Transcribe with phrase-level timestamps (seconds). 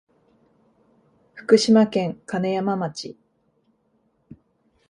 [1.35, 3.15] 福島県金山町